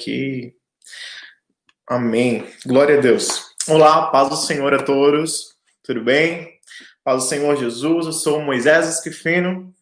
[0.00, 0.56] aqui.
[1.86, 2.50] Amém.
[2.64, 3.54] Glória a Deus.
[3.68, 5.54] Olá, paz do Senhor a todos.
[5.82, 6.58] Tudo bem?
[7.04, 8.06] Paz do Senhor Jesus.
[8.06, 9.74] Eu sou Moisés Esquifino.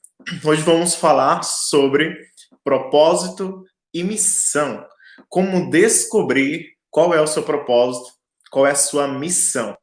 [0.45, 2.19] Hoje vamos falar sobre
[2.65, 4.85] propósito e missão.
[5.29, 8.11] Como descobrir qual é o seu propósito,
[8.51, 9.79] qual é a sua missão.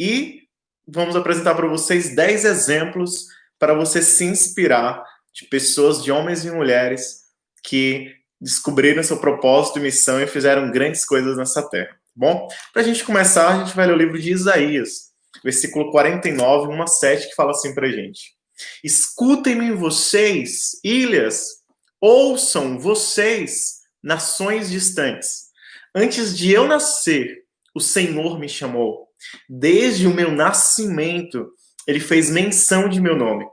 [0.00, 0.44] E
[0.86, 3.26] vamos apresentar para vocês 10 exemplos
[3.58, 5.04] para você se inspirar
[5.34, 7.24] de pessoas, de homens e mulheres
[7.62, 11.90] que descobriram seu propósito e missão e fizeram grandes coisas nessa terra.
[11.90, 15.90] Tá bom, para a gente começar, a gente vai ler o livro de Isaías, versículo
[15.90, 18.34] 49, 1 a 7, que fala assim para a gente:
[18.82, 21.58] Escutem-me vocês, ilhas,
[22.00, 25.48] ouçam vocês, nações distantes.
[25.94, 27.44] Antes de eu nascer,
[27.74, 29.08] o Senhor me chamou.
[29.48, 31.50] Desde o meu nascimento,
[31.86, 33.46] ele fez menção de meu nome.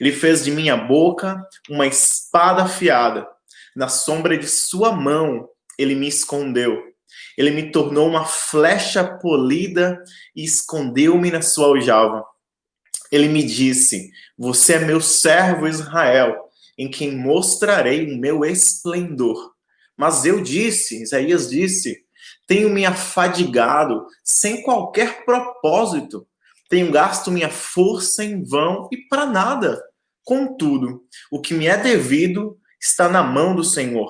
[0.00, 3.26] Ele fez de minha boca uma espada afiada
[3.76, 5.48] na sombra de sua mão,
[5.78, 6.82] ele me escondeu.
[7.36, 10.02] Ele me tornou uma flecha polida
[10.34, 12.24] e escondeu-me na sua aljava.
[13.12, 16.34] Ele me disse: Você é meu servo Israel,
[16.78, 19.52] em quem mostrarei o meu esplendor.
[19.94, 22.04] Mas eu disse, Isaías disse:
[22.46, 26.26] Tenho me afadigado sem qualquer propósito.
[26.70, 29.80] Tenho gasto minha força em vão e para nada.
[30.24, 34.08] Contudo, o que me é devido está na mão do Senhor,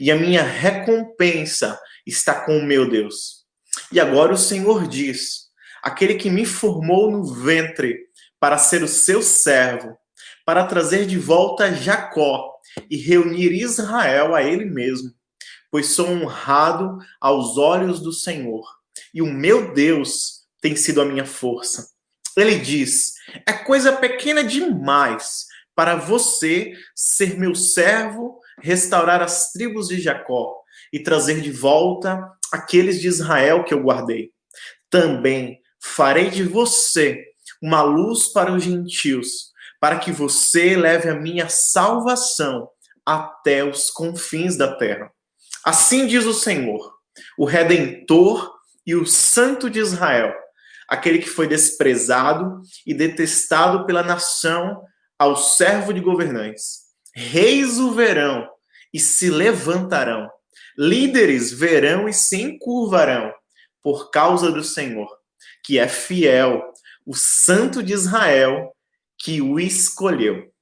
[0.00, 3.44] e a minha recompensa está com o meu Deus.
[3.92, 5.48] E agora o Senhor diz:
[5.82, 7.96] aquele que me formou no ventre
[8.40, 9.96] para ser o seu servo,
[10.44, 12.54] para trazer de volta Jacó
[12.90, 15.12] e reunir Israel a ele mesmo,
[15.70, 18.64] pois sou honrado aos olhos do Senhor,
[19.12, 21.90] e o meu Deus tem sido a minha força.
[22.36, 23.12] Ele diz:
[23.46, 25.46] é coisa pequena demais
[25.78, 30.56] para você ser meu servo, restaurar as tribos de Jacó
[30.92, 32.20] e trazer de volta
[32.52, 34.32] aqueles de Israel que eu guardei.
[34.90, 37.22] Também farei de você
[37.62, 42.68] uma luz para os gentios, para que você leve a minha salvação
[43.06, 45.12] até os confins da terra.
[45.64, 46.92] Assim diz o Senhor,
[47.38, 48.52] o redentor
[48.84, 50.34] e o santo de Israel,
[50.88, 54.82] aquele que foi desprezado e detestado pela nação
[55.18, 56.88] ao servo de governantes.
[57.14, 58.48] Reis o verão
[58.92, 60.30] e se levantarão.
[60.76, 63.32] Líderes verão e se encurvarão
[63.82, 65.08] por causa do Senhor,
[65.64, 66.62] que é fiel,
[67.04, 68.72] o Santo de Israel
[69.18, 70.52] que o escolheu.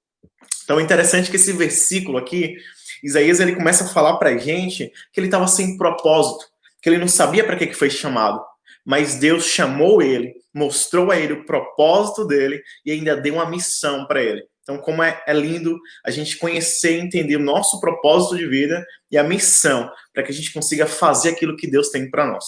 [0.65, 2.57] Então é interessante que esse versículo aqui,
[3.05, 6.47] Isaías ele começa a falar para a gente que ele estava sem propósito,
[6.81, 8.43] que ele não sabia para que, que foi chamado,
[8.87, 14.07] mas Deus chamou ele mostrou a ele o propósito dele e ainda deu uma missão
[14.07, 14.43] para ele.
[14.63, 18.85] Então, como é, é, lindo a gente conhecer e entender o nosso propósito de vida
[19.11, 22.45] e a missão, para que a gente consiga fazer aquilo que Deus tem para nós.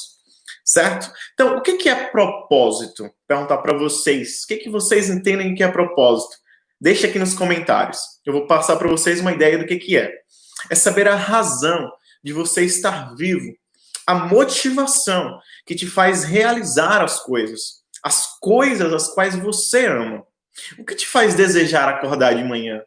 [0.64, 1.12] Certo?
[1.34, 3.10] Então, o que, que é propósito?
[3.26, 4.42] Perguntar para vocês.
[4.44, 6.34] O que, que vocês entendem que é propósito?
[6.80, 8.00] Deixa aqui nos comentários.
[8.24, 10.12] Eu vou passar para vocês uma ideia do que, que é.
[10.70, 11.90] É saber a razão
[12.24, 13.52] de você estar vivo,
[14.08, 20.26] a motivação que te faz realizar as coisas as coisas as quais você ama.
[20.78, 22.82] O que te faz desejar acordar de manhã?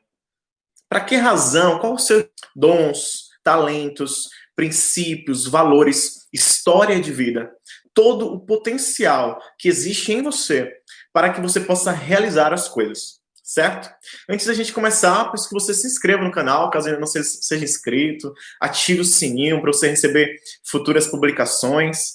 [0.89, 1.79] Para que razão?
[1.79, 7.51] Qual os seus dons, talentos, princípios, valores, história de vida?
[7.93, 10.71] Todo o potencial que existe em você
[11.13, 13.20] para que você possa realizar as coisas,
[13.51, 13.93] certo?
[14.29, 17.63] Antes da gente começar, peço que você se inscreva no canal, caso ainda não seja
[17.63, 22.13] inscrito, ative o sininho para você receber futuras publicações.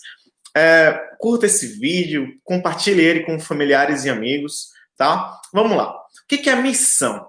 [0.57, 5.39] É, curta esse vídeo, compartilhe ele com familiares e amigos, tá?
[5.53, 5.93] Vamos lá.
[5.93, 7.29] O que é a missão?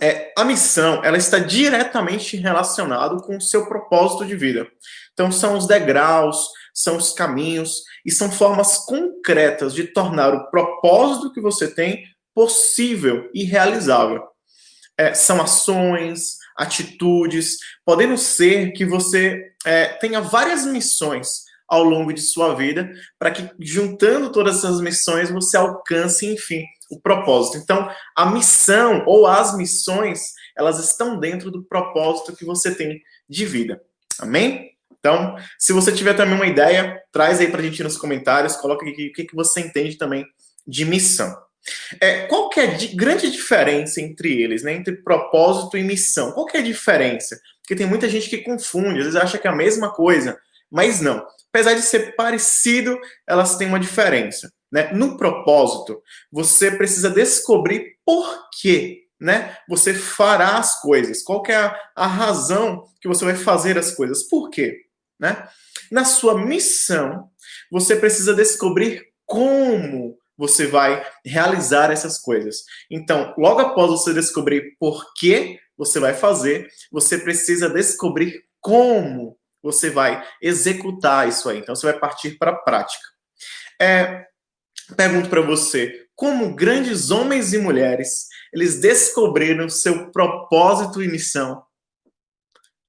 [0.00, 4.68] É, a missão ela está diretamente relacionada com o seu propósito de vida.
[5.12, 11.32] Então, são os degraus, são os caminhos e são formas concretas de tornar o propósito
[11.32, 12.04] que você tem
[12.38, 14.22] possível e realizável.
[14.96, 22.20] É, são ações, atitudes, podendo ser que você é, tenha várias missões ao longo de
[22.20, 27.58] sua vida, para que juntando todas essas missões você alcance, enfim, o propósito.
[27.58, 30.20] Então, a missão ou as missões,
[30.56, 33.82] elas estão dentro do propósito que você tem de vida.
[34.20, 34.70] Amém?
[35.00, 38.88] Então, se você tiver também uma ideia, traz aí para a gente nos comentários, coloca
[38.88, 40.24] aqui o que, que você entende também
[40.64, 41.47] de missão.
[42.00, 44.72] É, qual que é a grande diferença entre eles, né?
[44.72, 46.32] Entre propósito e missão?
[46.32, 47.40] Qual que é a diferença?
[47.62, 50.38] Porque tem muita gente que confunde, às vezes acha que é a mesma coisa,
[50.70, 54.52] mas não apesar de ser parecido, elas têm uma diferença.
[54.70, 54.92] Né?
[54.92, 61.22] No propósito, você precisa descobrir por que né, você fará as coisas?
[61.22, 64.22] Qual é a, a razão que você vai fazer as coisas?
[64.28, 64.82] Por quê?
[65.18, 65.48] Né?
[65.90, 67.28] Na sua missão,
[67.72, 72.58] você precisa descobrir como você vai realizar essas coisas.
[72.88, 79.90] Então, logo após você descobrir por que você vai fazer, você precisa descobrir como você
[79.90, 81.58] vai executar isso aí.
[81.58, 83.04] Então, você vai partir para a prática.
[83.80, 84.24] É,
[84.96, 91.62] pergunto para você, como grandes homens e mulheres, eles descobriram seu propósito e missão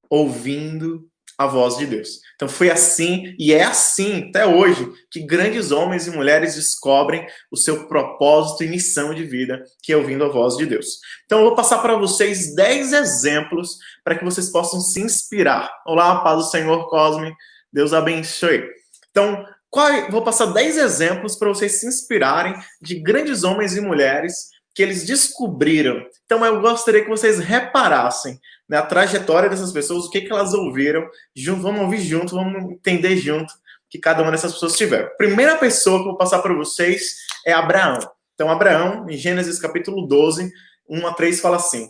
[0.09, 1.08] ouvindo
[1.39, 2.19] a voz de Deus.
[2.35, 7.55] Então foi assim e é assim até hoje que grandes homens e mulheres descobrem o
[7.55, 10.99] seu propósito e missão de vida, que é ouvindo a voz de Deus.
[11.25, 15.71] Então eu vou passar para vocês 10 exemplos para que vocês possam se inspirar.
[15.87, 17.33] Olá, paz do Senhor Cosme,
[17.71, 18.65] Deus abençoe.
[19.09, 24.49] Então, qual, vou passar 10 exemplos para vocês se inspirarem de grandes homens e mulheres
[24.75, 26.05] que eles descobriram.
[26.25, 28.39] Então eu gostaria que vocês reparassem
[28.69, 32.71] né, a trajetória dessas pessoas, o que, que elas ouviram, junto, vamos ouvir junto, vamos
[32.71, 33.51] entender junto
[33.89, 35.09] que cada uma dessas pessoas tiveram.
[35.17, 37.97] Primeira pessoa que eu vou passar para vocês é Abraão.
[38.35, 40.51] Então, Abraão, em Gênesis capítulo 12,
[40.87, 41.89] 1 a 3, fala assim: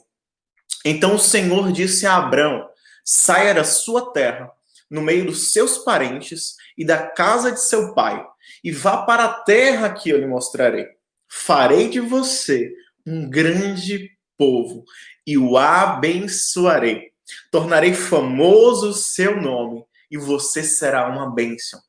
[0.86, 2.66] Então o Senhor disse a Abraão:
[3.04, 4.50] saia da sua terra,
[4.90, 8.26] no meio dos seus parentes e da casa de seu pai,
[8.64, 10.88] e vá para a terra que eu lhe mostrarei.
[11.28, 12.72] Farei de você
[13.06, 14.86] um grande povo
[15.30, 17.12] e o abençoarei.
[17.52, 21.80] Tornarei famoso o seu nome e você será uma bênção.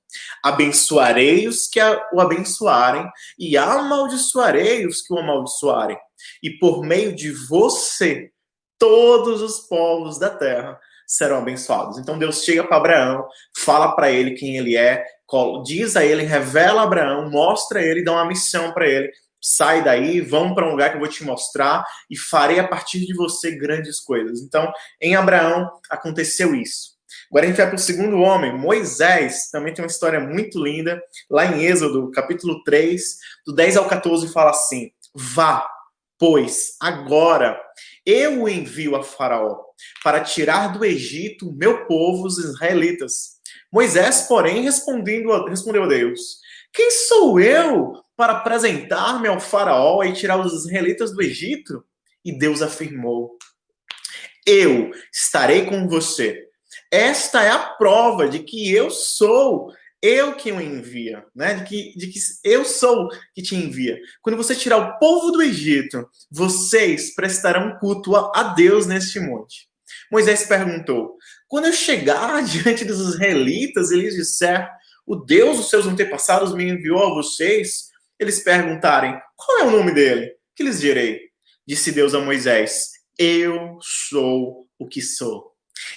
[0.45, 1.81] Abençoarei os que
[2.13, 3.09] o abençoarem
[3.39, 5.97] e amaldiçoarei os que o amaldiçoarem.
[6.43, 8.31] E por meio de você,
[8.79, 11.97] todos os povos da terra serão abençoados.
[11.97, 13.27] Então Deus chega para Abraão,
[13.57, 15.03] fala para ele quem ele é,
[15.65, 19.11] diz a ele, revela a Abraão, mostra a ele, dá uma missão para ele
[19.41, 23.07] sai daí, vamos para um lugar que eu vou te mostrar e farei a partir
[23.07, 24.41] de você grandes coisas.
[24.41, 24.71] Então,
[25.01, 26.99] em Abraão aconteceu isso.
[27.31, 31.01] Agora a gente vai para o segundo homem, Moisés, também tem uma história muito linda,
[31.31, 33.03] lá em Êxodo, capítulo 3,
[33.47, 35.69] do 10 ao 14, fala assim: Vá,
[36.19, 37.61] pois, agora
[38.05, 39.61] eu o envio a Faraó
[40.03, 43.41] para tirar do Egito meu povo, os israelitas.
[43.73, 46.39] Moisés, porém, respondendo, respondeu a Deus:
[46.73, 51.83] Quem sou eu para apresentar-me ao faraó e tirar os israelitas do Egito?
[52.23, 53.39] E Deus afirmou:
[54.47, 56.47] Eu estarei com você.
[56.93, 59.73] Esta é a prova de que eu sou
[60.03, 61.55] eu que o envia, né?
[61.55, 63.99] De que, de que eu sou que te envia.
[64.21, 69.67] Quando você tirar o povo do Egito, vocês prestarão culto a Deus neste monte.
[70.13, 71.17] Moisés perguntou:
[71.49, 74.69] quando eu chegar diante dos israelitas e lhes disser,
[75.07, 77.90] o Deus dos seus antepassados me enviou a vocês,
[78.21, 80.33] eles perguntarem: qual é o nome dele?
[80.55, 81.19] Que lhes direi?
[81.67, 85.51] Disse Deus a Moisés: Eu sou o que sou.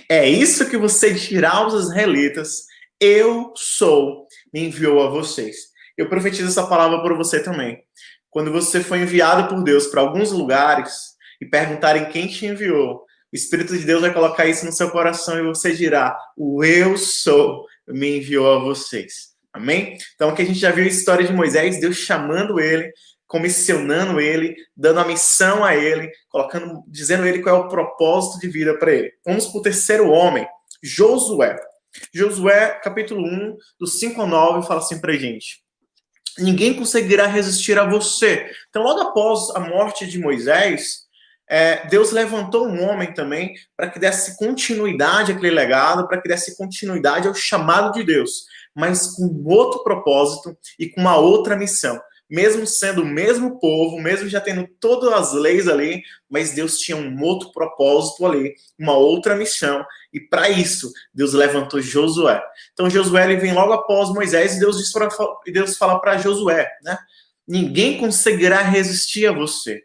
[0.09, 2.63] É isso que você dirá aos israelitas:
[2.99, 5.73] Eu sou, me enviou a vocês.
[5.97, 7.83] Eu profetizo essa palavra para você também.
[8.29, 13.35] Quando você foi enviado por Deus para alguns lugares e perguntarem quem te enviou, o
[13.35, 17.65] Espírito de Deus vai colocar isso no seu coração e você dirá: O eu sou
[17.87, 19.32] me enviou a vocês.
[19.53, 19.97] Amém?
[20.15, 22.91] Então aqui a gente já viu a história de Moisés, Deus chamando ele,
[23.27, 28.39] comissionando ele, dando a missão a ele, colocando, dizendo a ele qual é o propósito
[28.39, 29.11] de vida para ele.
[29.25, 30.47] Vamos para o terceiro homem,
[30.83, 31.55] Josué.
[32.13, 35.63] Josué, capítulo 1, do 5 ao 9, fala assim para gente.
[36.39, 38.49] Ninguém conseguirá resistir a você.
[38.69, 41.03] Então, logo após a morte de Moisés,
[41.47, 46.57] é, Deus levantou um homem também para que desse continuidade àquele legado, para que desse
[46.57, 51.99] continuidade ao chamado de Deus mas com outro propósito e com uma outra missão.
[52.29, 56.97] Mesmo sendo o mesmo povo, mesmo já tendo todas as leis ali, mas Deus tinha
[56.97, 62.41] um outro propósito ali, uma outra missão, e para isso Deus levantou Josué.
[62.71, 65.09] Então Josué ele vem logo após Moisés e Deus, diz pra,
[65.45, 66.97] Deus fala para Josué, né?
[67.47, 69.83] Ninguém conseguirá resistir a você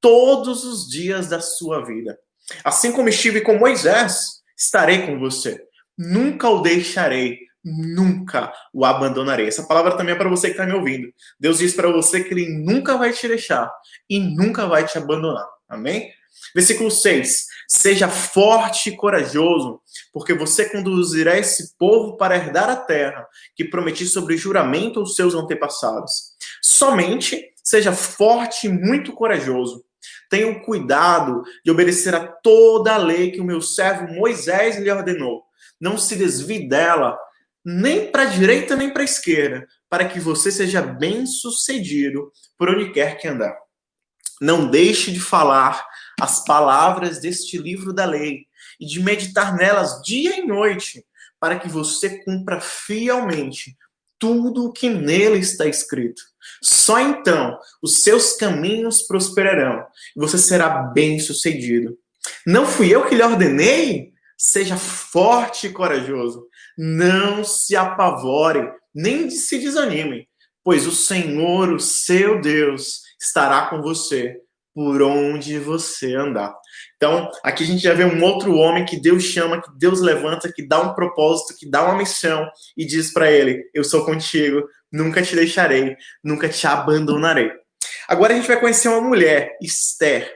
[0.00, 2.18] todos os dias da sua vida.
[2.64, 5.60] Assim como estive com Moisés, estarei com você.
[5.96, 9.48] Nunca o deixarei nunca o abandonarei.
[9.48, 11.12] Essa palavra também é para você que está me ouvindo.
[11.38, 13.70] Deus diz para você que ele nunca vai te deixar
[14.08, 15.44] e nunca vai te abandonar.
[15.68, 16.10] Amém?
[16.54, 17.46] Versículo 6.
[17.68, 19.80] Seja forte e corajoso,
[20.12, 25.34] porque você conduzirá esse povo para herdar a terra que prometi sobre juramento aos seus
[25.34, 26.36] antepassados.
[26.62, 29.84] Somente seja forte e muito corajoso.
[30.30, 34.90] Tenha o cuidado de obedecer a toda a lei que o meu servo Moisés lhe
[34.90, 35.42] ordenou.
[35.80, 37.18] Não se desvie dela,
[37.68, 42.70] nem para a direita nem para a esquerda, para que você seja bem sucedido por
[42.70, 43.56] onde quer que andar.
[44.40, 45.84] Não deixe de falar
[46.20, 48.46] as palavras deste livro da lei
[48.78, 51.04] e de meditar nelas dia e noite,
[51.40, 53.76] para que você cumpra fielmente
[54.16, 56.22] tudo o que nele está escrito.
[56.62, 59.84] Só então os seus caminhos prosperarão
[60.16, 61.98] e você será bem-sucedido.
[62.46, 64.12] Não fui eu que lhe ordenei?
[64.38, 66.46] Seja forte e corajoso.
[66.76, 70.28] Não se apavore, nem se desanime,
[70.62, 74.36] pois o Senhor, o seu Deus, estará com você
[74.74, 76.54] por onde você andar.
[76.96, 80.52] Então, aqui a gente já vê um outro homem que Deus chama, que Deus levanta,
[80.52, 84.68] que dá um propósito, que dá uma missão e diz para ele: Eu sou contigo,
[84.92, 87.50] nunca te deixarei, nunca te abandonarei.
[88.06, 90.30] Agora a gente vai conhecer uma mulher, Esther.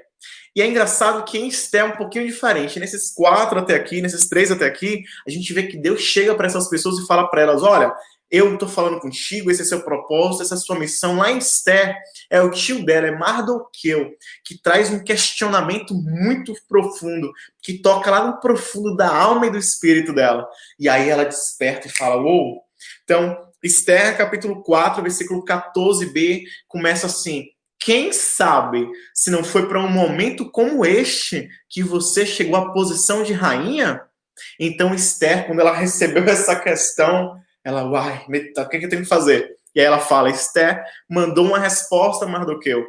[0.61, 2.79] E é engraçado que em Esther é um pouquinho diferente.
[2.79, 6.47] Nesses quatro até aqui, nesses três até aqui, a gente vê que Deus chega para
[6.47, 7.91] essas pessoas e fala para elas: Olha,
[8.31, 11.17] eu estou falando contigo, esse é seu propósito, essa é sua missão.
[11.17, 11.97] Lá em Esther,
[12.29, 14.11] é o tio dela, é Mardoqueu,
[14.45, 19.57] que traz um questionamento muito profundo, que toca lá no profundo da alma e do
[19.57, 20.47] espírito dela.
[20.79, 22.63] E aí ela desperta e fala: Uou!
[23.03, 27.47] Então, Esther, capítulo 4, versículo 14b, começa assim:
[27.81, 33.23] Quem sabe se não foi para um momento como este que você chegou à posição
[33.23, 34.03] de rainha?
[34.59, 39.09] Então, Esther, quando ela recebeu essa questão, ela, uai, o que, que eu tenho que
[39.09, 39.57] fazer?
[39.75, 42.85] E aí ela fala: Esther mandou uma resposta a Mardoqueu.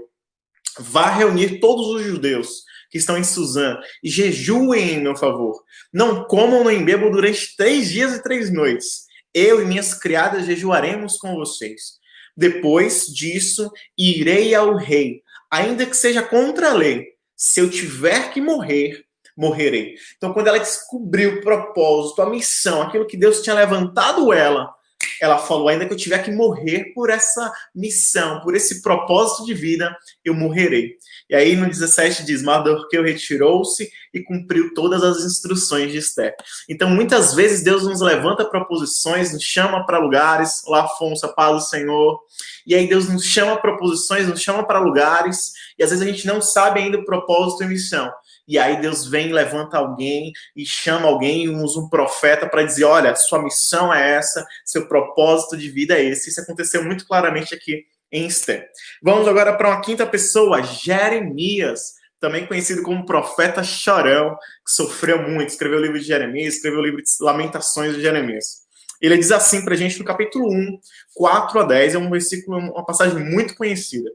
[0.77, 5.63] Vá reunir todos os judeus que estão em Suzã e jejuem em meu favor.
[5.93, 9.05] Não comam nem bebam durante três dias e três noites.
[9.33, 12.00] Eu e minhas criadas jejuaremos com vocês.
[12.35, 17.07] Depois disso, irei ao rei, ainda que seja contra a lei.
[17.35, 19.03] Se eu tiver que morrer,
[19.35, 19.95] morrerei.
[20.17, 24.73] Então, quando ela descobriu o propósito, a missão, aquilo que Deus tinha levantado ela,
[25.21, 29.53] ela falou: ainda que eu tiver que morrer por essa missão, por esse propósito de
[29.53, 30.97] vida, eu morrerei.
[31.29, 36.35] E aí no 17 diz: Mardoqueu retirou-se e cumpriu todas as instruções de Esther.
[36.67, 41.55] Então, muitas vezes, Deus nos levanta para posições, nos chama para lugares, lá Afonso, paz
[41.55, 42.19] do Senhor.
[42.65, 46.09] E aí Deus nos chama para posições, nos chama para lugares, e às vezes a
[46.09, 48.11] gente não sabe ainda o propósito e missão
[48.47, 53.15] e aí Deus vem, levanta alguém e chama alguém, usa um profeta para dizer: olha,
[53.15, 56.29] sua missão é essa, seu propósito de vida é esse.
[56.29, 58.67] Isso aconteceu muito claramente aqui em Esther.
[59.01, 65.49] Vamos agora para uma quinta pessoa, Jeremias, também conhecido como profeta chorão, que sofreu muito,
[65.49, 68.61] escreveu o livro de Jeremias, escreveu o livro de Lamentações de Jeremias.
[69.01, 70.79] Ele diz assim para a gente no capítulo 1,
[71.15, 74.11] 4 a 10, é um versículo, uma passagem muito conhecida.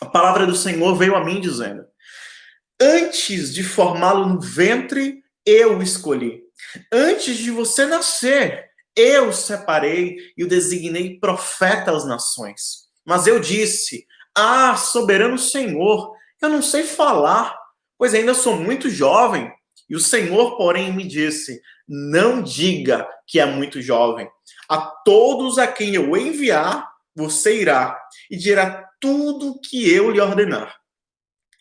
[0.00, 1.84] A palavra do Senhor veio a mim dizendo:
[2.84, 6.42] Antes de formá-lo no ventre, eu o escolhi.
[6.92, 8.64] Antes de você nascer,
[8.96, 12.88] eu o separei e o designei profeta às nações.
[13.06, 16.12] Mas eu disse: Ah, soberano Senhor,
[16.42, 17.56] eu não sei falar,
[17.96, 19.48] pois ainda sou muito jovem.
[19.88, 24.28] E o Senhor, porém, me disse: Não diga que é muito jovem.
[24.68, 27.96] A todos a quem eu enviar, você irá
[28.28, 30.81] e dirá tudo o que eu lhe ordenar.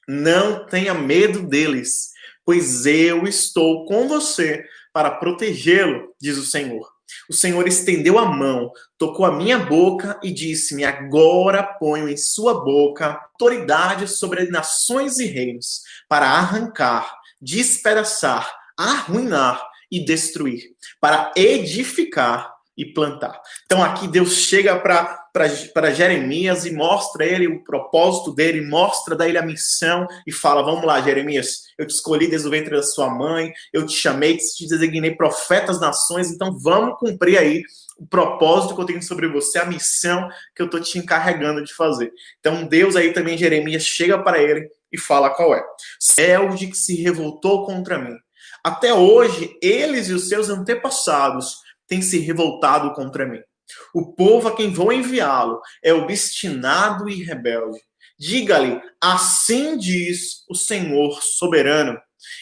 [0.07, 2.11] Não tenha medo deles,
[2.45, 6.89] pois eu estou com você para protegê-lo, diz o Senhor.
[7.29, 12.63] O Senhor estendeu a mão, tocou a minha boca e disse-me: Agora ponho em sua
[12.63, 22.85] boca autoridade sobre nações e reinos, para arrancar, despedaçar, arruinar e destruir, para edificar e
[22.85, 23.39] plantar.
[23.65, 25.20] Então aqui Deus chega para
[25.93, 30.85] Jeremias e mostra ele o propósito dele, mostra da ele a missão e fala: Vamos
[30.85, 34.67] lá, Jeremias, eu te escolhi desde o ventre da sua mãe, eu te chamei, te
[34.67, 37.63] designei profeta das nações, então vamos cumprir aí
[37.97, 41.73] o propósito que eu tenho sobre você, a missão que eu estou te encarregando de
[41.73, 42.11] fazer.
[42.39, 45.63] Então Deus aí também, Jeremias, chega para ele e fala qual é.
[46.57, 48.15] De que se revoltou contra mim.
[48.63, 51.57] Até hoje, eles e os seus antepassados
[51.87, 53.39] tem se revoltado contra mim.
[53.93, 57.79] O povo a quem vou enviá-lo é obstinado e rebelde.
[58.17, 61.97] Diga-lhe: assim diz o Senhor soberano.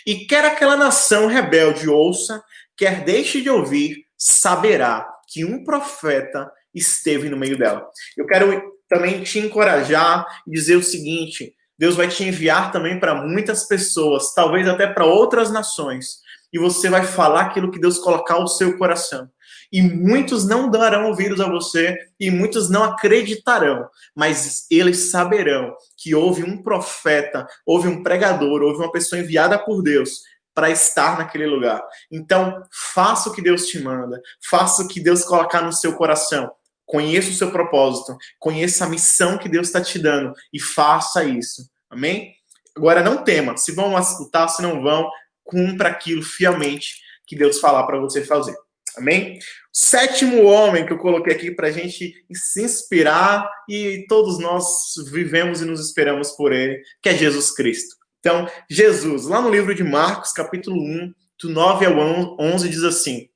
[0.05, 2.43] E quer aquela nação rebelde ouça,
[2.75, 7.87] quer deixe de ouvir, saberá que um profeta esteve no meio dela.
[8.17, 13.15] Eu quero também te encorajar e dizer o seguinte: Deus vai te enviar também para
[13.15, 16.17] muitas pessoas, talvez até para outras nações,
[16.51, 19.29] e você vai falar aquilo que Deus colocar no seu coração
[19.71, 26.15] e muitos não darão ouvidos a você, e muitos não acreditarão, mas eles saberão que
[26.15, 30.21] houve um profeta, houve um pregador, houve uma pessoa enviada por Deus
[30.53, 31.81] para estar naquele lugar.
[32.11, 32.61] Então,
[32.93, 36.51] faça o que Deus te manda, faça o que Deus colocar no seu coração.
[36.85, 41.69] Conheça o seu propósito, conheça a missão que Deus está te dando e faça isso.
[41.87, 42.33] Amém?
[42.75, 43.55] Agora, não tema.
[43.57, 45.07] Se vão escutar, se não vão,
[45.43, 46.95] cumpra aquilo fielmente
[47.27, 48.55] que Deus falar para você fazer.
[48.97, 49.39] Amém?
[49.71, 54.65] Sétimo homem que eu coloquei aqui para a gente se inspirar e todos nós
[55.11, 57.95] vivemos e nos esperamos por ele, que é Jesus Cristo.
[58.19, 63.29] Então, Jesus, lá no livro de Marcos, capítulo 1, do 9 ao 11, diz assim: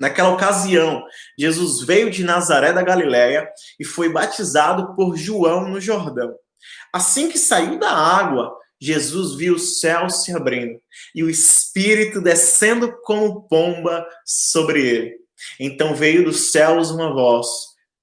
[0.00, 1.04] Naquela ocasião,
[1.38, 6.34] Jesus veio de Nazaré da Galiléia e foi batizado por João no Jordão.
[6.92, 10.80] Assim que saiu da água, Jesus viu o céu se abrindo
[11.14, 15.14] e o Espírito descendo como pomba sobre ele.
[15.58, 17.46] Então veio dos céus uma voz: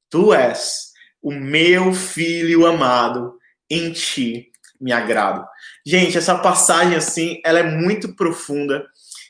[0.10, 0.91] Tu és
[1.22, 3.38] o meu filho amado,
[3.70, 5.46] em ti me agrado.
[5.86, 8.86] Gente, essa passagem assim, ela é muito profunda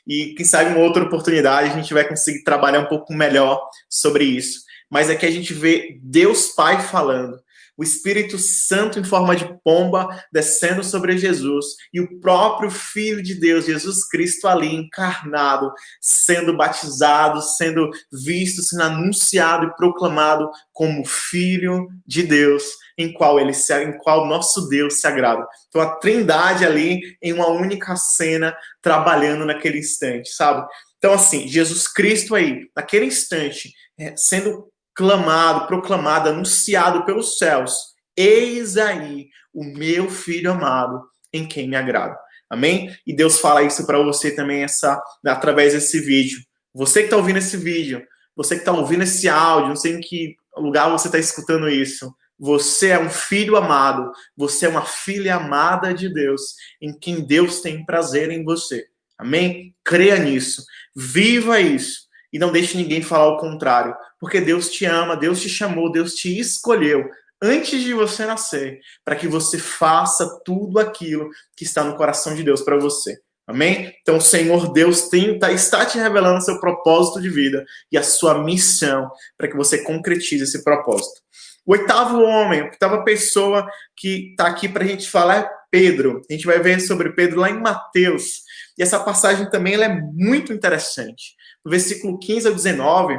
[0.06, 4.24] e quem sabe uma outra oportunidade a gente vai conseguir trabalhar um pouco melhor sobre
[4.24, 4.60] isso.
[4.90, 7.40] Mas é que a gente vê Deus Pai falando,
[7.76, 13.34] o Espírito Santo em forma de pomba descendo sobre Jesus e o próprio Filho de
[13.34, 21.88] Deus, Jesus Cristo, ali encarnado, sendo batizado, sendo visto, sendo anunciado e proclamado como Filho
[22.06, 22.64] de Deus
[22.98, 25.46] em qual ele se, em qual nosso Deus se agrada.
[25.68, 30.66] Então a Trindade ali em uma única cena trabalhando naquele instante, sabe?
[30.98, 37.72] Então assim, Jesus Cristo aí, naquele instante, é, sendo clamado, proclamado, anunciado pelos céus:
[38.16, 42.16] Eis aí o meu filho amado, em quem me agrado.
[42.48, 42.96] Amém?
[43.06, 46.38] E Deus fala isso para você também essa através desse vídeo.
[46.72, 48.02] Você que está ouvindo esse vídeo,
[48.34, 52.12] você que está ouvindo esse áudio, não sei em que lugar você está escutando isso.
[52.38, 56.42] Você é um filho amado, você é uma filha amada de Deus,
[56.80, 58.84] em quem Deus tem prazer em você.
[59.18, 59.74] Amém?
[59.82, 60.62] Creia nisso,
[60.94, 65.48] viva isso e não deixe ninguém falar o contrário, porque Deus te ama, Deus te
[65.48, 67.08] chamou, Deus te escolheu
[67.42, 72.42] antes de você nascer, para que você faça tudo aquilo que está no coração de
[72.42, 73.18] Deus para você.
[73.46, 73.94] Amém?
[74.02, 78.02] Então, o Senhor Deus tem, tá, está te revelando seu propósito de vida e a
[78.02, 81.20] sua missão para que você concretize esse propósito.
[81.64, 86.22] O oitavo homem, a oitava pessoa que está aqui para a gente falar é Pedro.
[86.28, 88.42] A gente vai ver sobre Pedro lá em Mateus.
[88.78, 91.34] E essa passagem também ela é muito interessante.
[91.64, 93.18] No versículo 15 ao 19,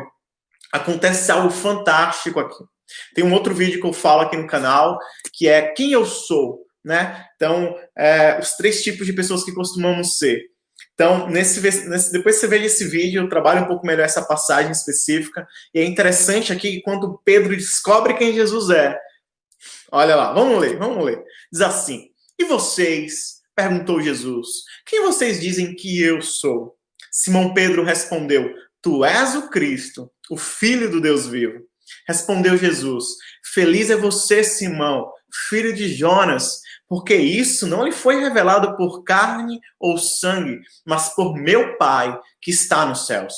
[0.72, 2.64] acontece algo fantástico aqui.
[3.14, 4.98] Tem um outro vídeo que eu falo aqui no canal,
[5.34, 7.26] que é quem eu sou, né?
[7.36, 10.42] Então, é, os três tipos de pessoas que costumamos ser.
[10.94, 14.72] Então, nesse, nesse, depois você vê esse vídeo, eu trabalho um pouco melhor essa passagem
[14.72, 15.48] específica.
[15.74, 18.98] E é interessante aqui que quando Pedro descobre quem Jesus é,
[19.92, 21.24] olha lá, vamos ler, vamos ler.
[21.52, 23.37] Diz assim: E vocês?
[23.58, 24.48] Perguntou Jesus:
[24.86, 26.78] Quem vocês dizem que eu sou?
[27.12, 31.60] Simão Pedro respondeu: Tu és o Cristo, o Filho do Deus vivo.
[32.08, 33.06] Respondeu Jesus:
[33.54, 35.12] Feliz é você, Simão,
[35.50, 41.36] filho de Jonas porque isso não lhe foi revelado por carne ou sangue, mas por
[41.36, 43.34] meu Pai que está nos céus.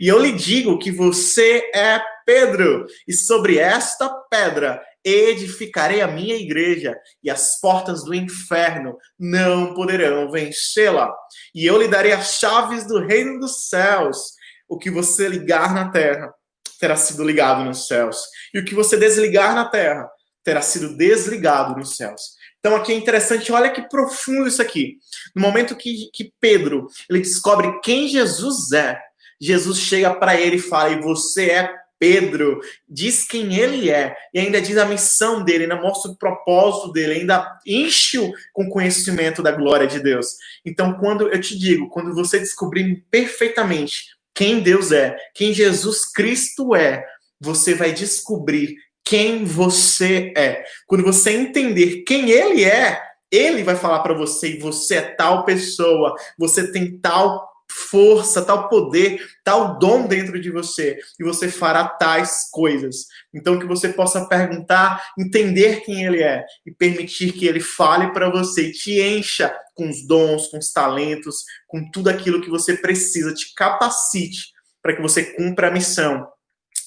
[0.00, 6.34] E eu lhe digo que você é Pedro, e sobre esta pedra edificarei a minha
[6.34, 11.14] igreja, e as portas do inferno não poderão vencê-la.
[11.54, 14.32] E eu lhe darei as chaves do reino dos céus.
[14.68, 16.32] O que você ligar na terra
[16.80, 18.18] terá sido ligado nos céus,
[18.52, 20.08] e o que você desligar na terra
[20.42, 22.20] terá sido desligado nos céus.
[22.58, 24.98] Então aqui é interessante, olha que profundo isso aqui.
[25.34, 28.98] No momento que, que Pedro ele descobre quem Jesus é,
[29.40, 31.70] Jesus chega para ele e fala: "E você é
[32.04, 36.92] Pedro, diz quem ele é, e ainda diz a missão dele, ainda mostra o propósito
[36.92, 40.26] dele, ainda enche-o com conhecimento da glória de Deus.
[40.66, 46.76] Então, quando eu te digo, quando você descobrir perfeitamente quem Deus é, quem Jesus Cristo
[46.76, 47.02] é,
[47.40, 50.62] você vai descobrir quem você é.
[50.86, 53.00] Quando você entender quem ele é,
[53.32, 57.53] ele vai falar para você: você é tal pessoa, você tem tal
[57.90, 63.06] força, tal poder, tal dom dentro de você, e você fará tais coisas.
[63.32, 68.30] Então, que você possa perguntar, entender quem ele é e permitir que ele fale para
[68.30, 73.34] você, te encha com os dons, com os talentos, com tudo aquilo que você precisa,
[73.34, 76.26] te capacite para que você cumpra a missão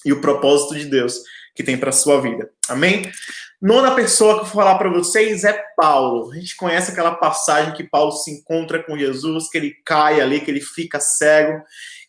[0.05, 1.21] e o propósito de Deus
[1.57, 2.51] que tem para sua vida.
[2.69, 3.11] Amém?
[3.59, 6.31] Nona pessoa que eu vou falar para vocês é Paulo.
[6.31, 10.39] A gente conhece aquela passagem que Paulo se encontra com Jesus, que ele cai ali,
[10.39, 11.63] que ele fica cego.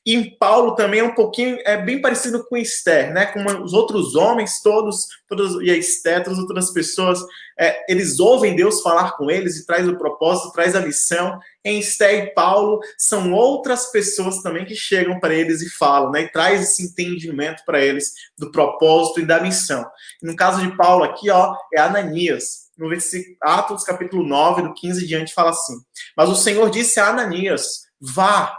[0.09, 3.27] E em Paulo também é um pouquinho, é bem parecido com Esther, né?
[3.27, 7.21] Com os outros homens todos, todos e a Esther, todas as outras pessoas,
[7.61, 11.39] é, eles ouvem Deus falar com eles e traz o propósito, traz a missão.
[11.63, 16.23] Em Esther e Paulo são outras pessoas também que chegam para eles e falam, né?
[16.23, 19.85] E traz esse entendimento para eles do propósito e da missão.
[20.23, 22.71] No caso de Paulo aqui, ó, é Ananias.
[22.79, 25.75] no versículo Atos capítulo 9, do 15 diante, fala assim:
[26.17, 28.57] Mas o Senhor disse a Ananias: Vá,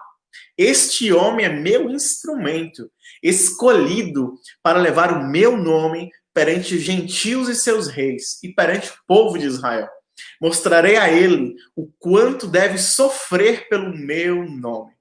[0.61, 2.91] este homem é meu instrumento,
[3.23, 8.93] escolhido para levar o meu nome perante os gentios e seus reis e perante o
[9.07, 9.87] povo de Israel.
[10.41, 14.91] Mostrarei a ele o quanto deve sofrer pelo meu nome.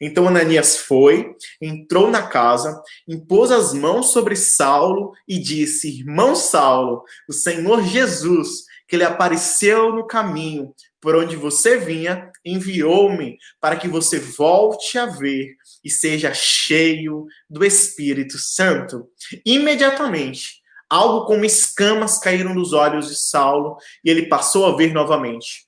[0.00, 7.02] Então Ananias foi, entrou na casa, impôs as mãos sobre Saulo e disse: Irmão Saulo,
[7.28, 10.72] o Senhor Jesus, que lhe apareceu no caminho
[11.02, 17.64] por onde você vinha, enviou-me para que você volte a ver e seja cheio do
[17.64, 19.08] Espírito Santo.
[19.44, 25.66] Imediatamente, algo como escamas caíram dos olhos de Saulo e ele passou a ver novamente.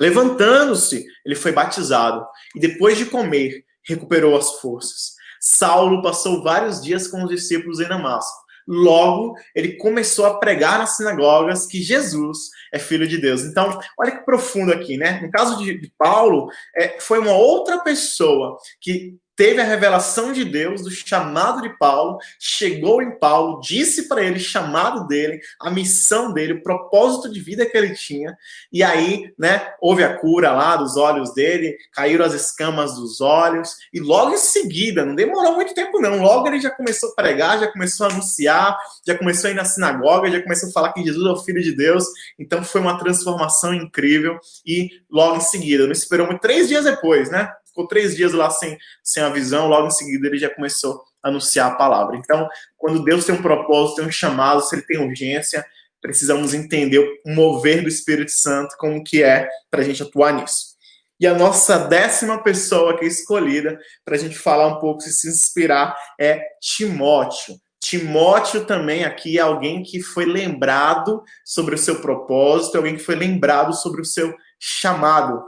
[0.00, 5.16] Levantando-se, ele foi batizado e depois de comer, recuperou as forças.
[5.40, 8.41] Saulo passou vários dias com os discípulos em Damasco.
[8.66, 12.38] Logo, ele começou a pregar nas sinagogas que Jesus
[12.72, 13.42] é filho de Deus.
[13.42, 15.20] Então, olha que profundo aqui, né?
[15.20, 20.82] No caso de, Paulo, é, foi uma outra pessoa que teve a revelação de Deus,
[20.82, 26.32] do chamado de Paulo, chegou em Paulo, disse para ele o chamado dele, a missão
[26.32, 28.36] dele, o propósito de vida que ele tinha,
[28.72, 33.76] e aí, né, houve a cura lá dos olhos dele, caíram as escamas dos olhos,
[33.92, 37.58] e logo em seguida, não demorou muito tempo não, logo ele já começou a pregar,
[37.58, 41.04] já começou a anunciar, já começou a ir na sinagoga, já começou a falar que
[41.04, 42.04] Jesus é o Filho de Deus,
[42.38, 47.30] então foi uma transformação incrível, e logo em seguida, não esperou muito, três dias depois,
[47.30, 51.02] né, ficou três dias lá sem, sem a visão, logo em seguida ele já começou
[51.22, 52.16] a anunciar a palavra.
[52.16, 55.64] Então, quando Deus tem um propósito, tem um chamado, se ele tem urgência,
[56.00, 60.72] precisamos entender o mover do Espírito Santo, como que é para a gente atuar nisso.
[61.18, 65.28] E a nossa décima pessoa que é escolhida para a gente falar um pouco, se
[65.28, 67.54] inspirar, é Timóteo.
[67.80, 73.14] Timóteo também aqui é alguém que foi lembrado sobre o seu propósito, alguém que foi
[73.14, 75.44] lembrado sobre o seu chamado.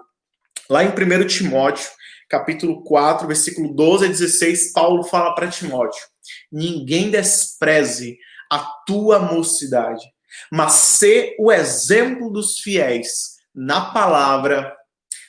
[0.70, 1.88] Lá em 1 Timóteo,
[2.28, 6.02] capítulo 4, versículo 12 a 16, Paulo fala para Timóteo:
[6.50, 8.18] Ninguém despreze
[8.50, 10.04] a tua mocidade,
[10.50, 14.74] mas sê o exemplo dos fiéis na palavra,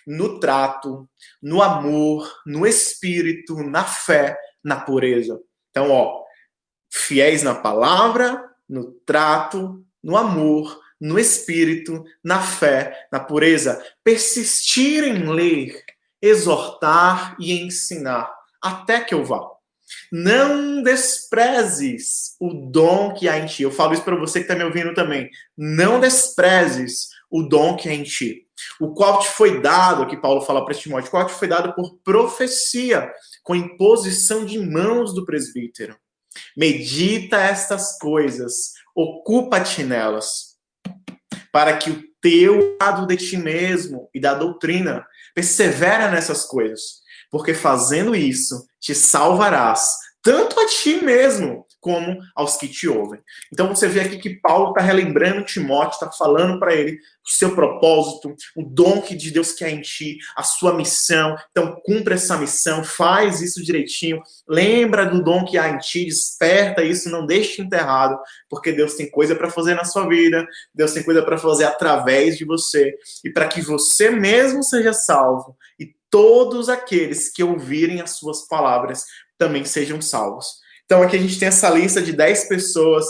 [0.06, 1.08] no trato,
[1.42, 5.40] no amor, no espírito, na fé, na pureza.
[5.70, 6.24] Então, ó,
[6.92, 15.30] fiéis na palavra, no trato, no amor, no espírito, na fé, na pureza, persistir em
[15.30, 15.84] ler,
[16.26, 19.42] exortar e ensinar, até que eu vá.
[20.12, 23.64] Não desprezes o dom que há em ti.
[23.64, 25.30] Eu falo isso para você que está me ouvindo também.
[25.56, 28.48] Não desprezes o dom que há em ti.
[28.80, 31.74] O qual te foi dado, aqui Paulo fala para Timóteo, o qual te foi dado
[31.76, 33.12] por profecia,
[33.44, 35.96] com imposição de mãos do presbítero.
[36.58, 40.56] Medita estas coisas, ocupa-te nelas,
[41.52, 45.06] para que o teu lado de ti mesmo e da doutrina.
[45.36, 49.92] Persevera nessas coisas, porque fazendo isso te salvarás,
[50.24, 53.20] tanto a ti mesmo como aos que te ouvem.
[53.54, 56.94] Então você vê aqui que Paulo está relembrando Timóteo, está falando para ele
[57.24, 61.36] o seu propósito, o dom que de Deus quer em ti, a sua missão.
[61.52, 64.20] Então cumpra essa missão, faz isso direitinho,
[64.50, 68.18] lembra do dom que há em ti, desperta isso, não deixe enterrado,
[68.50, 70.44] porque Deus tem coisa para fazer na sua vida,
[70.74, 75.56] Deus tem coisa para fazer através de você e para que você mesmo seja salvo
[75.80, 79.06] e todos aqueles que ouvirem as suas palavras
[79.38, 80.65] também sejam salvos.
[80.86, 83.06] Então aqui a gente tem essa lista de 10 pessoas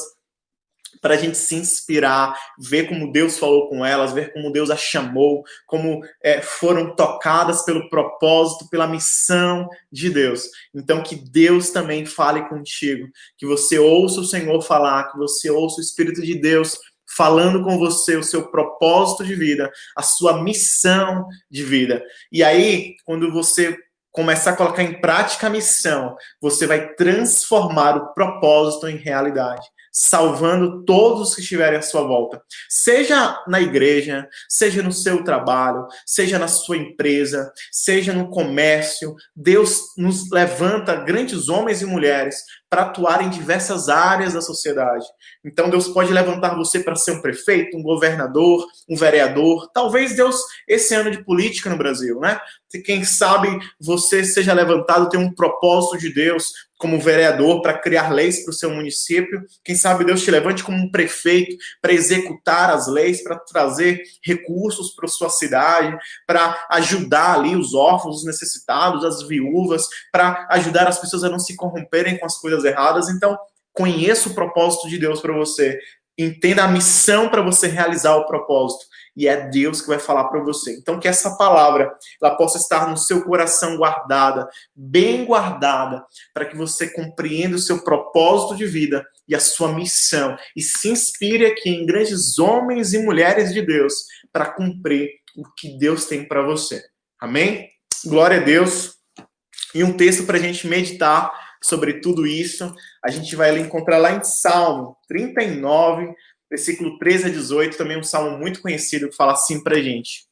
[1.02, 4.80] para a gente se inspirar, ver como Deus falou com elas, ver como Deus as
[4.80, 10.50] chamou, como é, foram tocadas pelo propósito, pela missão de Deus.
[10.74, 13.08] Então, que Deus também fale contigo,
[13.38, 16.76] que você ouça o Senhor falar, que você ouça o Espírito de Deus
[17.16, 22.04] falando com você o seu propósito de vida, a sua missão de vida.
[22.32, 23.78] E aí, quando você
[24.16, 30.86] começar a colocar em prática a missão, você vai transformar o propósito em realidade, salvando
[30.86, 32.42] todos que estiverem à sua volta.
[32.70, 39.82] Seja na igreja, seja no seu trabalho, seja na sua empresa, seja no comércio, Deus
[39.98, 42.38] nos levanta grandes homens e mulheres
[42.76, 45.06] para atuar em diversas áreas da sociedade.
[45.46, 49.72] Então Deus pode levantar você para ser um prefeito, um governador, um vereador.
[49.74, 50.36] Talvez Deus
[50.68, 52.38] esse ano de política no Brasil, né?
[52.84, 53.48] Quem sabe
[53.80, 58.54] você seja levantado tem um propósito de Deus como vereador para criar leis para o
[58.54, 59.42] seu município.
[59.64, 64.94] Quem sabe Deus te levante como um prefeito para executar as leis, para trazer recursos
[64.94, 71.00] para sua cidade, para ajudar ali os órfãos, os necessitados, as viúvas, para ajudar as
[71.00, 73.10] pessoas a não se corromperem com as coisas erradas.
[73.10, 73.38] Então,
[73.74, 75.80] conheça o propósito de Deus para você.
[76.18, 78.86] entenda a missão para você realizar o propósito.
[79.18, 80.74] E é Deus que vai falar para você.
[80.78, 86.56] Então, que essa palavra ela possa estar no seu coração guardada, bem guardada, para que
[86.56, 90.38] você compreenda o seu propósito de vida e a sua missão.
[90.56, 93.94] E se inspire aqui em grandes homens e mulheres de Deus
[94.32, 96.82] para cumprir o que Deus tem para você.
[97.20, 97.70] Amém?
[98.06, 98.96] Glória a Deus.
[99.74, 102.74] E um texto para a gente meditar sobre tudo isso,
[103.04, 106.14] a gente vai encontrar lá em Salmo 39,
[106.50, 110.28] versículo 13 a 18, também um salmo muito conhecido que fala assim pra gente: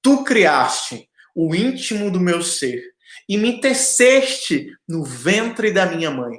[0.00, 2.82] Tu criaste o íntimo do meu ser
[3.28, 6.38] e me teceste no ventre da minha mãe.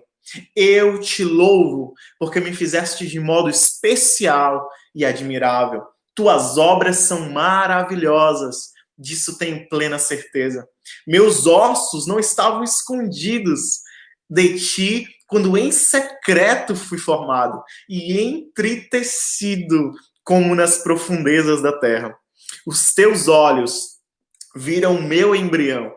[0.55, 5.83] Eu te louvo, porque me fizeste de modo especial e admirável.
[6.15, 10.67] Tuas obras são maravilhosas, disso tenho plena certeza.
[11.05, 13.86] Meus ossos não estavam escondidos
[14.29, 22.17] de ti quando em secreto fui formado e entritecido como nas profundezas da terra.
[22.65, 23.97] Os teus olhos
[24.55, 25.93] viram meu embrião.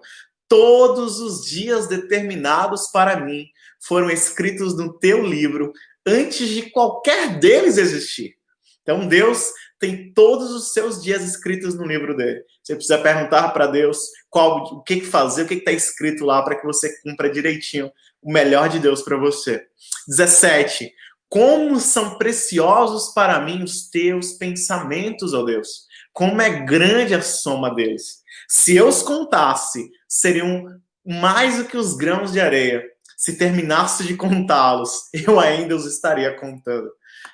[0.49, 3.47] Todos os dias determinados para mim
[3.81, 5.73] foram escritos no teu livro
[6.07, 8.35] antes de qualquer deles existir.
[8.83, 12.43] Então Deus tem todos os seus dias escritos no livro dele.
[12.63, 16.57] Você precisa perguntar para Deus qual, o que fazer, o que está escrito lá para
[16.57, 17.91] que você cumpra direitinho
[18.23, 19.63] o melhor de Deus para você.
[20.09, 20.93] 17.
[21.29, 25.87] Como são preciosos para mim os teus pensamentos, ó Deus.
[26.13, 28.21] Como é grande a soma deles.
[28.49, 30.67] Se eu os contasse, seriam
[31.07, 32.83] mais do que os grãos de areia.
[33.17, 36.91] Se terminasse de contá-los, eu ainda os estaria contando.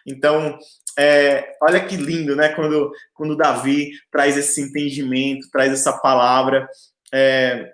[0.07, 0.59] Então,
[0.99, 2.51] é, olha que lindo, né?
[2.51, 6.69] Quando, quando Davi traz esse entendimento, traz essa palavra.
[7.13, 7.73] É,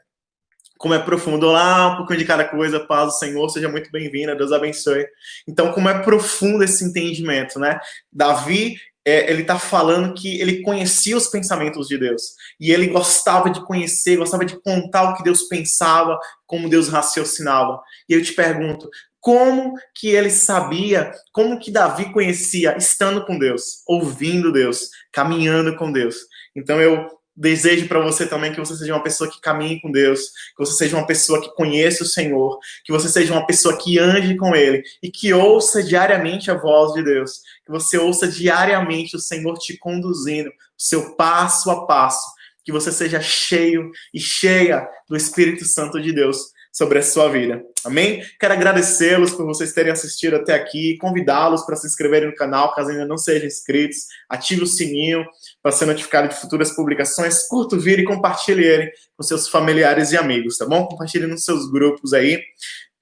[0.82, 1.46] como é profundo.
[1.46, 5.06] Olá, um pouquinho de cada coisa, paz do Senhor, seja muito bem-vinda, Deus abençoe.
[5.46, 7.78] Então, como é profundo esse entendimento, né?
[8.12, 13.48] Davi, é, ele está falando que ele conhecia os pensamentos de Deus e ele gostava
[13.48, 16.18] de conhecer, gostava de contar o que Deus pensava,
[16.48, 17.80] como Deus raciocinava.
[18.08, 18.90] E eu te pergunto,
[19.20, 25.92] como que ele sabia, como que Davi conhecia estando com Deus, ouvindo Deus, caminhando com
[25.92, 26.16] Deus.
[26.56, 30.20] Então eu desejo para você também que você seja uma pessoa que caminhe com Deus,
[30.56, 33.98] que você seja uma pessoa que conheça o Senhor, que você seja uma pessoa que
[33.98, 39.16] ande com Ele e que ouça diariamente a voz de Deus, que você ouça diariamente
[39.16, 42.26] o Senhor te conduzindo, o seu passo a passo,
[42.64, 47.62] que você seja cheio e cheia do Espírito Santo de Deus sobre a sua vida.
[47.84, 48.24] Amém?
[48.40, 52.90] Quero agradecê-los por vocês terem assistido até aqui, convidá-los para se inscreverem no canal, caso
[52.90, 55.24] ainda não sejam inscritos, ative o sininho
[55.62, 60.12] para ser notificado de futuras publicações, curta o vídeo e compartilhe ele com seus familiares
[60.12, 60.86] e amigos, tá bom?
[60.86, 62.42] Compartilhe nos seus grupos aí.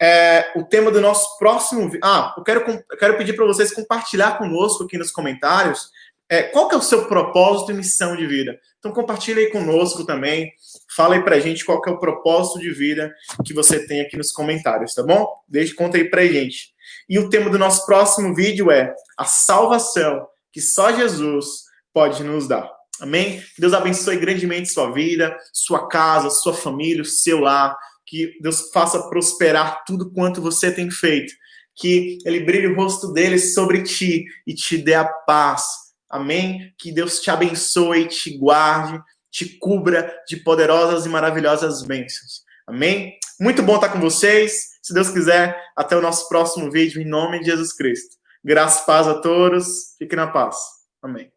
[0.03, 1.91] É, o tema do nosso próximo.
[2.03, 5.91] Ah, eu quero, eu quero pedir para vocês compartilhar conosco aqui nos comentários
[6.31, 8.57] é, qual que é o seu propósito e missão de vida.
[8.79, 10.53] Então compartilhe aí conosco também.
[10.95, 13.13] Fala aí pra gente qual que é o propósito de vida
[13.45, 15.27] que você tem aqui nos comentários, tá bom?
[15.49, 16.71] Deixe conta aí pra gente.
[17.09, 22.47] E o tema do nosso próximo vídeo é a salvação que só Jesus pode nos
[22.47, 22.71] dar.
[23.01, 23.41] Amém?
[23.55, 27.77] Que Deus abençoe grandemente sua vida, sua casa, sua família, o seu lar.
[28.07, 31.33] Que Deus faça prosperar tudo quanto você tem feito.
[31.75, 35.90] Que Ele brilhe o rosto dele sobre ti e te dê a paz.
[36.11, 36.75] Amém?
[36.79, 42.43] Que Deus te abençoe, te guarde te cubra de poderosas e maravilhosas bênçãos.
[42.67, 43.17] Amém?
[43.39, 44.79] Muito bom estar com vocês.
[44.83, 48.17] Se Deus quiser, até o nosso próximo vídeo, em nome de Jesus Cristo.
[48.45, 49.95] Graças paz a todos.
[49.99, 50.57] Fique na paz.
[51.03, 51.31] Amém.